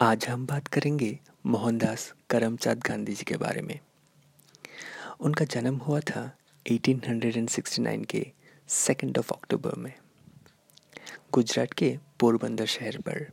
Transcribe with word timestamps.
आज 0.00 0.26
हम 0.26 0.46
बात 0.46 0.68
करेंगे 0.68 1.18
मोहनदास 1.46 2.14
करमचंद 2.30 2.78
गांधी 2.78 3.12
जी 3.12 3.24
के 3.24 3.36
बारे 3.36 3.62
में। 3.62 3.78
उनका 5.20 5.44
जन्म 5.44 5.76
हुआ 5.76 6.00
था 6.00 6.36
1869 6.66 8.04
के 8.04 8.32
सेकेंड 8.68 9.18
ऑफ़ 9.18 9.32
अक्टूबर 9.32 9.74
में, 9.74 9.92
गुजरात 11.32 11.72
के 11.72 11.98
पोरबंदर 12.20 12.66
शहर 12.66 12.98
पर, 12.98 13.30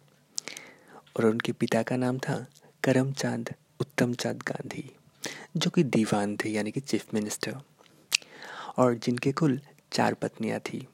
और 1.17 1.26
उनके 1.26 1.51
पिता 1.51 1.83
का 1.83 1.97
नाम 1.97 2.19
था 2.19 2.47
करमचंद 2.83 3.53
उत्तमचंद 3.79 4.44
गांधी, 4.44 4.96
जो 5.57 5.69
कि 5.69 5.83
दीवान 5.83 6.37
थे, 6.37 6.49
यानी 6.49 6.71
कि 6.71 6.79
चीफ 6.79 7.13
मिनिस्टर, 7.13 7.55
और 8.78 8.96
जिनके 8.96 9.31
कुल 9.31 9.60
चार 9.91 10.13
पत्नियाँ 10.13 10.60
थी। 10.60 10.87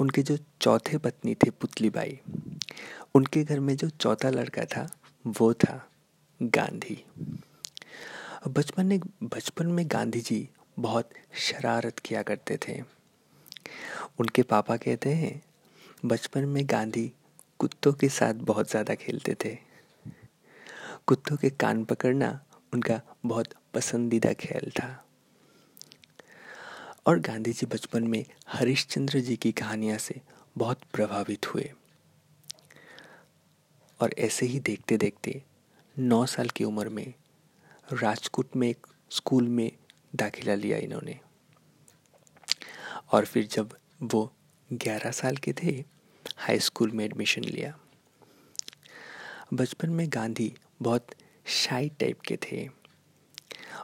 उनके 0.00 0.22
जो 0.22 0.38
चौथे 0.60 0.98
पत्नी 0.98 1.34
थे 1.34 1.50
पुतली 1.50 1.90
बाई 1.90 2.20
उनके 3.18 3.42
घर 3.44 3.60
में 3.60 3.76
जो 3.76 3.88
चौथा 3.88 4.30
लड़का 4.30 4.64
था, 4.64 4.88
वो 5.24 5.52
था 5.54 5.90
गांधी। 6.42 7.04
बचपन 8.48 8.86
में 8.86 9.00
बचपन 9.22 9.66
में 9.66 9.84
गांधी 9.86 10.20
जी 10.20 10.48
बहुत 10.78 11.10
शरारत 11.34 11.98
किया 11.98 12.22
करते 12.22 12.58
थे। 12.68 12.80
उनके 14.20 14.42
पापा 14.42 14.76
कहते 14.76 15.12
हैं, 15.12 15.42
बचपन 16.04 16.44
में 16.44 16.62
गांधी 16.70 17.12
कुत्तों 17.58 17.92
के 17.92 18.08
साथ 18.08 18.34
बहुत 18.34 18.70
ज़्यादा 18.70 18.94
खेलते 18.94 19.36
थे। 19.44 19.58
कुत्तों 21.06 21.36
के 21.36 21.50
कान 21.50 21.84
पकड़ना 21.84 22.40
उनका 22.74 23.00
बहुत 23.26 23.54
पसंदीदा 23.74 24.32
खेल 24.32 24.70
था। 24.70 25.04
और 27.06 27.18
गांधी 27.18 27.52
जी 27.52 27.66
बचपन 27.66 28.04
में 28.04 28.24
हरिश्चंद्र 28.48 29.20
जी 29.20 29.36
की 29.36 29.52
कहानियाँ 29.52 29.98
से 29.98 30.20
बहुत 30.58 30.80
प्रभावित 30.92 31.54
हुए। 31.54 31.70
और 34.00 34.14
ऐसे 34.18 34.46
ही 34.46 34.60
देखते 34.60 34.96
देखते 34.96 35.42
नौ 35.98 36.26
साल 36.26 36.48
की 36.48 36.64
उम्र 36.64 36.88
में 36.88 37.14
राजकोट 37.92 38.56
में 38.56 38.68
एक 38.68 38.86
स्कूल 39.10 39.48
में 39.48 39.72
दाखिला 40.16 40.54
लिया 40.54 40.78
इन्होंने। 40.78 41.20
और 43.12 43.24
फिर 43.24 43.46
जब 43.46 43.74
वो 44.02 44.32
ग्यारह 44.72 45.10
साल 45.10 45.36
के 45.36 45.52
थे 45.52 45.84
हाई 46.36 46.58
स्कूल 46.58 46.90
में 46.90 47.04
एडमिशन 47.04 47.44
लिया। 47.44 47.78
बचपन 49.54 49.90
में 49.90 50.08
गांधी 50.08 50.54
बहुत 50.82 51.06
शाई 51.46 51.88
टाइप 51.88 52.20
के 52.20 52.36
थे 52.36 52.68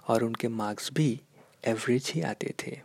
और 0.09 0.25
उनके 0.25 0.49
मार्क्स 0.49 0.93
भी 0.93 1.21
एवरेज 1.65 2.13
ही 2.15 2.21
आते 2.21 2.55
थे। 2.63 2.81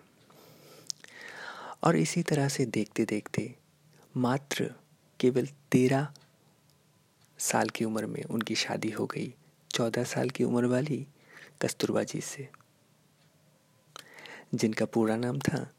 और 1.83 1.95
इसी 1.95 2.23
तरह 2.23 2.47
से 2.47 2.65
देखते 2.65 3.05
देखते 3.05 3.55
मात्र 4.17 4.73
केवल 5.19 5.47
तेरह 5.71 6.07
साल 7.39 7.69
की 7.69 7.85
उम्र 7.85 8.05
में 8.05 8.23
उनकी 8.23 8.55
शादी 8.55 8.89
हो 8.89 9.05
गई, 9.05 9.33
चौदह 9.71 10.03
साल 10.03 10.29
की 10.29 10.43
उम्र 10.43 10.65
वाली 10.65 11.07
कस्तूरबा 11.61 12.03
जी 12.03 12.21
से। 12.21 12.49
जिनका 14.55 14.85
पूरा 14.85 15.15
नाम 15.15 15.39
था 15.39 15.71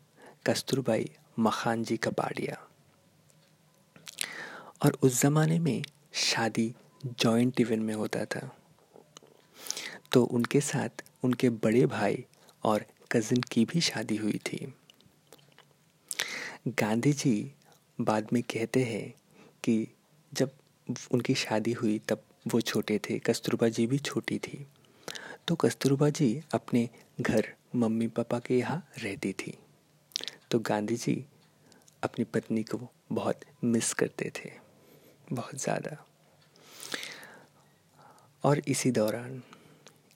कस्तूरबाई 0.47 1.11
मखान 1.39 1.85
जी 1.85 1.97
कपाड़िया 1.97 2.57
और 4.85 4.99
उस 5.03 5.21
ज़माने 5.21 5.59
में 5.59 5.83
शादी 6.13 6.75
जॉइंट 7.07 7.61
इवेंट 7.61 7.83
में 7.83 7.95
होता 7.95 8.25
था। 8.25 8.57
तो 10.13 10.25
उनके 10.25 10.61
साथ 10.61 11.05
उनके 11.25 11.51
बड़े 11.51 11.87
भाई 11.87 12.25
और 12.65 12.85
कज़न 13.13 13.41
की 13.41 13.65
भी 13.65 13.81
शादी 13.81 14.17
हुई 14.17 14.41
थी। 14.47 14.75
गांधी 16.69 17.13
जी 17.13 17.53
बाद 18.01 18.29
में 18.33 18.43
कहते 18.43 18.85
हैं 18.85 19.15
कि 19.65 19.87
जब 20.33 20.51
उनकी 21.13 21.35
शादी 21.35 21.73
हुई, 21.73 21.99
तब 21.99 22.23
वो 22.47 22.61
छोटे 22.61 22.99
थे। 22.99 23.19
कस्तूरबा 23.19 23.69
जी 23.69 23.87
भी 23.87 23.99
छोटी 23.99 24.39
थी। 24.39 24.67
तो 25.49 25.55
कस्तूरबा 25.55 26.09
जी 26.11 26.43
अपने 26.55 26.89
घर 27.21 27.47
मम्मी 27.77 28.07
पापा 28.07 28.39
के 28.39 28.59
यहाँ 28.59 28.87
रहती 28.99 29.33
थी। 29.33 29.59
तो 30.51 30.59
गांधी 30.59 30.97
जी 30.97 31.25
अपनी 32.03 32.25
पत्नी 32.25 32.63
को 32.63 32.89
बहुत 33.13 33.41
मिस 33.65 33.93
करते 33.95 34.33
थे। 34.37 34.51
बहुत 35.33 35.55
ज़्यादा। 35.55 35.97
और 38.45 38.63
इसी 38.69 38.91
दौरान 38.91 39.43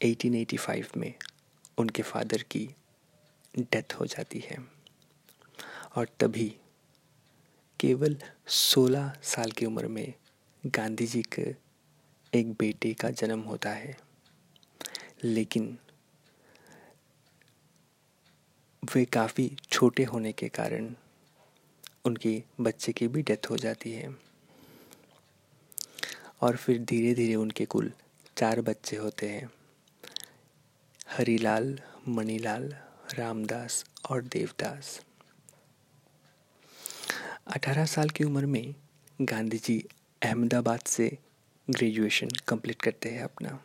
1885 0.05 0.97
में 0.97 1.15
उनके 1.79 2.03
फादर 2.03 2.43
की 2.43 2.69
डेथ 3.59 3.95
हो 4.01 4.07
जाती 4.07 4.39
है। 4.39 4.59
और 5.97 6.09
तभी 6.21 6.49
केवल 7.81 8.17
16 8.47 9.13
साल 9.23 9.51
की 9.51 9.67
उम्र 9.67 9.89
में 9.89 10.15
गांधी 10.67 11.07
जी 11.07 11.23
के 11.23 11.57
एक 12.35 12.53
बेटे 12.53 12.95
का 12.95 13.11
जन्म 13.11 13.41
होता 13.41 13.71
है। 13.71 13.97
लेकिन 15.25 15.79
वे 18.95 19.05
काफ़ी 19.05 19.57
छोटे 19.71 20.05
होने 20.05 20.33
के 20.33 20.49
कारण 20.49 20.95
उनके 22.05 22.43
बच्चे 22.61 22.93
की 22.93 23.09
भी 23.09 23.23
डेथ 23.23 23.51
हो 23.51 23.57
जाती 23.57 23.93
है। 23.93 24.17
और 26.41 26.57
फिर 26.57 26.79
धीरे 26.79 27.15
धीरे 27.15 27.35
उनके 27.35 27.65
कुल 27.65 27.93
चार 28.39 28.61
बच्चे 28.61 28.97
होते 28.97 29.29
हैं। 29.29 29.51
हरीलाल, 31.09 31.81
मणिलाल, 32.09 32.77
रामदास 33.15 33.85
और 34.11 34.23
देवदास। 34.23 35.05
अठारह 37.47 37.87
साल 37.87 38.11
की 38.11 38.25
उम्र 38.25 38.47
में 38.47 38.75
गांधी 39.21 39.59
जी 39.59 39.89
अहमदाबाद 40.25 40.81
से 40.81 41.19
ग्रेजुएशन 41.71 42.29
कंप्लीट 42.49 42.83
करते 42.83 43.09
हैं 43.09 43.23
अपना। 43.23 43.65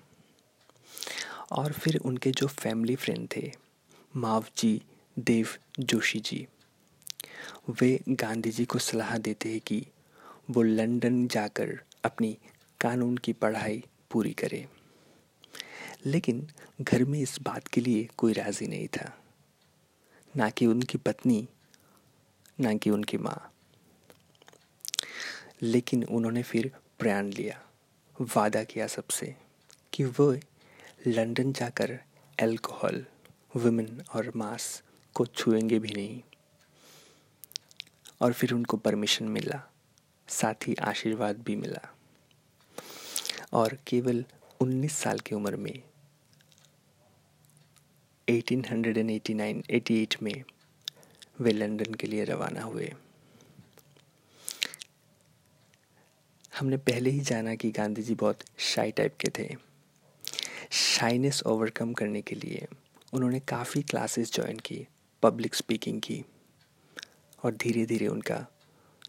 और 1.52 1.72
फिर 1.72 1.98
उनके 1.98 2.32
जो 2.32 2.48
फैमिली 2.48 2.96
फ्रेंड 2.96 3.28
थे, 3.36 3.52
मावजी, 4.16 4.82
देव 5.20 5.48
जोशी 5.80 6.20
जी, 6.20 6.48
वे 7.70 8.00
गांधी 8.10 8.52
जी 8.52 8.66
को 8.66 8.80
सलाह 8.80 9.18
देते 9.18 9.50
हैं 9.50 9.60
कि 9.60 9.88
वो 10.50 10.62
लंदन 10.62 11.28
जाकर 11.28 11.82
अपनी 12.04 12.38
कानून 12.82 13.18
की 13.18 13.34
पढ़ाई 13.34 13.84
पूरी 14.12 14.34
करें। 14.34 14.68
लेकिन 16.06 16.48
घर 16.82 17.04
में 17.04 17.20
इस 17.20 17.38
बात 17.42 17.68
के 17.68 17.82
लिए 17.82 18.10
कोई 18.18 18.34
राज़ी 18.34 18.68
नहीं 18.68 18.88
था। 18.88 19.24
ना 20.36 20.50
कि 20.50 20.66
उनकी 20.66 20.98
पत्नी, 20.98 21.48
ना 22.60 22.74
कि 22.74 22.90
उनकी 22.90 23.18
माँ। 23.18 23.54
लेकिन 25.62 26.04
उन्होंने 26.04 26.44
फिर 26.44 26.72
प्रण 27.00 27.28
लिया। 27.28 27.66
वादा 28.22 28.64
किया 28.64 28.88
सबसे 28.88 29.36
कि 29.94 30.04
वो 30.04 30.40
लंदन 31.08 31.54
जाकर 31.54 32.00
अल्कोहल 32.40 33.06
वुमेन 33.56 34.04
और 34.14 34.32
मांस 34.36 34.84
को 35.14 35.26
छुएँगे 35.26 35.80
भी 35.80 35.90
नहीं। 35.90 36.22
और 38.22 38.34
फिर 38.34 38.54
उनको 38.54 38.78
परमिशन 38.78 39.26
मिला, 39.26 39.72
साथ 40.28 40.54
ही 40.68 40.76
आशीर्वाद 40.76 41.38
भी 41.38 41.56
मिला। 41.56 41.96
और 43.54 43.80
केवल 43.88 44.26
19 44.62 44.98
साल 44.98 45.20
की 45.20 45.36
उम्र 45.36 45.56
में 45.56 45.84
1889 48.30 49.64
88 49.72 50.22
में 50.22 50.44
वे 51.40 51.52
लंदन 51.52 51.94
के 51.94 52.08
लिए 52.08 52.24
रवाना 52.24 52.62
हुए। 52.62 52.94
हमने 56.60 56.78
पहले 56.78 57.10
ही 57.10 57.20
जाना 57.20 57.56
कि 57.56 57.72
गांधी 57.72 58.02
जी 58.02 58.16
बहुत 58.16 58.40
शाई 58.58 58.92
टाइप 58.92 59.18
के 59.20 59.30
थे। 59.40 59.56
शाइनेस 60.72 61.44
ओवरकम 61.44 61.94
करने 61.94 62.22
के 62.22 62.36
लिए 62.36 62.68
उन्होंने 63.14 63.40
काफ़ी 63.40 63.82
क्लासेस 63.82 64.34
ज्वाइन 64.34 64.60
की 64.60 64.88
पब्लिक 65.24 65.56
स्पीकिंग 65.56 66.02
की। 66.02 66.26
और 67.46 67.56
धीरे 67.56 67.86
धीरे 67.86 68.08
उनका 68.08 68.46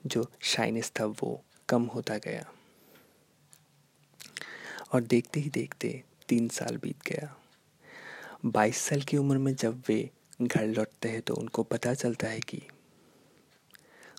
जो 0.07 0.31
शाइनेस 0.41 0.93
था 1.01 1.05
वो 1.05 1.45
कम 1.69 1.83
होता 1.83 2.19
गया। 2.19 2.53
और 4.93 5.03
देखते 5.03 5.41
ही 5.41 5.51
देखते 5.51 6.03
तीन 6.29 6.49
साल 6.49 6.77
बीत 6.77 7.03
गया। 7.07 7.37
बाईस 8.45 8.77
साल 8.77 9.03
की 9.03 9.17
उम्र 9.17 9.39
में 9.39 9.55
जब 9.55 9.83
वे 9.89 10.11
घर 10.43 10.67
लौटते 10.67 11.09
हैं 11.09 11.23
तो 11.23 11.35
उनको 11.35 11.63
पता 11.63 11.95
चलता 11.95 12.29
है 12.29 12.41
कि 12.41 12.63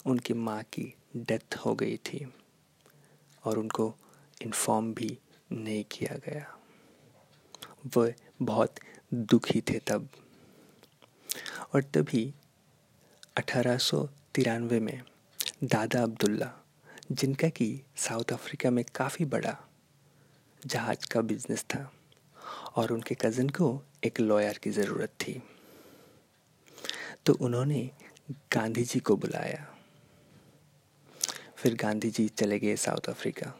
उनकी 0.05 0.33
माँ 0.33 0.63
की 0.63 0.93
डेथ 1.17 1.55
हो 1.55 1.75
गई 1.75 1.97
थी। 1.97 2.33
और 3.45 3.59
उनको 3.59 3.93
इन्फॉर्म 4.41 4.93
भी 4.93 5.17
नहीं 5.51 5.83
किया 5.91 6.17
गया। 6.25 6.45
वह 7.97 8.13
बहुत 8.41 8.75
दुखी 9.13 9.61
थे 9.61 9.79
तब। 9.79 10.09
और 11.73 11.83
तभी 11.83 12.33
अठारह 13.37 14.79
में 14.79 15.01
दादा 15.63 16.01
अब्दुल्ला, 16.03 16.51
जिनका 17.11 17.49
कि 17.49 17.81
साउथ 17.97 18.33
अफ्रीका 18.33 18.69
में 18.71 18.83
काफ़ी 18.95 19.25
बड़ा 19.25 19.57
जहाज़ 20.61 21.05
का 21.07 21.21
बिज़नेस 21.21 21.63
था 21.63 21.91
और 22.75 22.91
उनके 22.93 23.15
कज़न 23.15 23.49
को 23.49 23.81
एक 24.03 24.19
लॉयर 24.19 24.57
की 24.57 24.69
ज़रूरत 24.69 25.09
थी 25.21 25.41
तो 27.25 27.33
उन्होंने 27.33 27.89
गांधी 28.53 28.83
जी 28.83 28.99
को 28.99 29.15
बुलाया। 29.15 29.65
फिर 31.61 31.75
गांधी 31.75 32.09
जी 32.11 32.27
चले 32.27 32.59
गए 32.59 32.75
साउथ 32.75 33.09
अफ्रीका। 33.09 33.59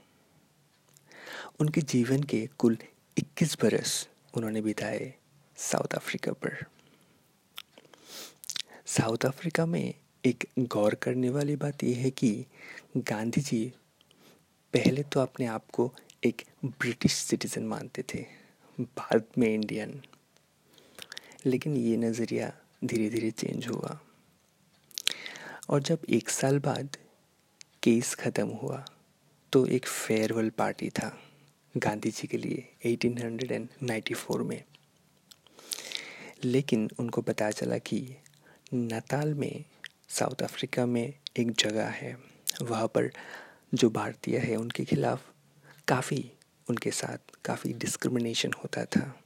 उनके 1.60 1.82
जीवन 1.82 2.24
के 2.24 2.50
कुल 2.58 2.78
21 3.18 3.58
बरस 3.62 4.08
उन्होंने 4.34 4.62
बिताए 4.62 5.14
साउथ 5.56 5.94
अफ्रीका 5.96 6.32
पर। 6.32 6.66
साउथ 8.86 9.18
अफ्रीका 9.26 9.66
में 9.66 9.94
एक 10.26 10.48
गौर 10.60 10.96
करने 10.96 11.30
वाली 11.30 11.56
बात 11.56 11.84
यह 11.84 11.98
है 11.98 12.10
कि 12.10 12.46
गांधी 12.98 13.42
जी 13.42 13.74
पहले 14.74 15.04
तो 15.04 15.20
अपने 15.20 15.46
आप 15.46 15.70
को 15.74 15.94
एक 16.24 16.42
ब्रिटिश 16.66 17.14
सिटीज़न 17.14 17.64
मानते 17.64 18.04
थे 18.14 18.26
बाद 18.82 19.24
में 19.38 19.54
इंडियन। 19.54 20.02
लेकिन 21.46 21.78
ये 21.78 21.98
नज़रिया 21.98 22.54
धीरे 22.84 23.10
धीरे 23.10 23.32
चेंज 23.32 23.68
हुआ। 23.68 24.00
और 25.70 25.82
जब 25.82 26.00
एक 26.10 26.30
साल 26.30 26.60
बाद 26.60 26.98
केस 27.84 28.16
ख़त्म 28.16 28.48
हुआ 28.48 28.86
तो 29.54 29.66
एक 29.66 29.86
फेयरवेल 29.86 30.50
पार्टी 30.50 30.90
था 30.90 31.18
गांधी 31.78 32.12
जी 32.12 32.28
के 32.28 32.38
लिए 32.38 32.76
1894 32.86 34.42
में। 34.42 34.64
लेकिन 36.44 36.90
उनको 37.00 37.22
पता 37.22 37.52
चला 37.52 37.78
कि 37.78 38.16
नताल 38.74 39.34
में, 39.34 39.66
साउथ 40.10 40.42
अफ्रीका 40.42 40.86
में 40.86 41.14
एक 41.38 41.52
जगह 41.52 41.88
है। 41.88 42.18
वहाँ 42.62 42.88
पर 42.88 43.12
जो 43.74 43.90
भारतीय 43.90 44.38
है 44.38 44.56
उनके 44.56 44.86
खिलाफ़ 44.86 45.22
काफ़ी 45.88 46.32
उनके 46.70 46.92
साथ 46.92 47.18
काफ़ी 47.46 47.74
डिस्क्रिमिनेशन 47.74 48.52
होता 48.64 48.86
था। 48.86 49.22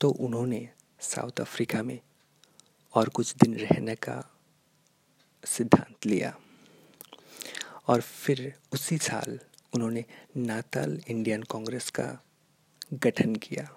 तो 0.00 0.10
उन्होंने 0.10 0.68
साउथ 1.00 1.40
अफ्रीका 1.40 1.82
में 1.82 2.00
और 2.94 3.08
कुछ 3.08 3.34
दिन 3.34 3.54
रहने 3.54 3.94
का 3.94 4.36
सिद्धांत 5.44 6.06
लिया। 6.06 6.38
और 7.88 8.00
फिर 8.00 8.52
उसी 8.72 8.98
साल 8.98 9.38
उन्होंने 9.74 10.04
नाताल 10.36 11.00
इंडियन 11.08 11.42
कांग्रेस 11.42 11.90
का 11.90 12.24
गठन 12.94 13.34
किया। 13.34 13.68